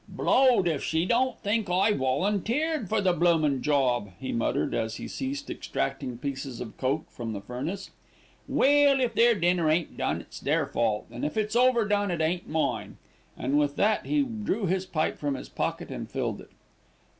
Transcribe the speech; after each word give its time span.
"Blowed 0.09 0.67
if 0.67 0.83
she 0.83 1.05
don't 1.05 1.37
think 1.43 1.69
I 1.69 1.91
volunteered 1.93 2.89
for 2.89 3.01
the 3.01 3.13
bloomin' 3.13 3.61
job," 3.61 4.09
he 4.19 4.31
muttered, 4.31 4.73
as 4.73 4.95
he 4.95 5.07
ceased 5.07 5.47
extracting 5.51 6.17
pieces 6.17 6.59
of 6.59 6.75
coke 6.77 7.11
from 7.11 7.33
the 7.33 7.41
furnace. 7.41 7.91
"Well, 8.47 8.99
if 8.99 9.13
their 9.13 9.35
dinner 9.35 9.69
ain't 9.69 9.97
done 9.97 10.19
it's 10.19 10.39
their 10.39 10.65
fault, 10.65 11.05
an' 11.11 11.23
if 11.23 11.37
it's 11.37 11.55
overdone 11.55 12.09
it 12.09 12.19
ain't 12.19 12.49
mine," 12.49 12.97
and 13.37 13.59
with 13.59 13.75
that 13.75 14.07
he 14.07 14.23
drew 14.23 14.65
his 14.65 14.87
pipe 14.87 15.19
from 15.19 15.35
his 15.35 15.49
pocket 15.49 15.91
and 15.91 16.09
filled 16.09 16.41
it. 16.41 16.49